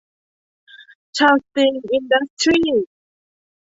[1.13, 2.69] เชาว์ สตีล อินดัสทรี้